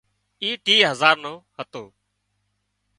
اي 0.41 0.49
ٽِيهه 0.65 0.87
هزار 0.91 1.15
نو 1.23 1.33
هتو 1.55 1.83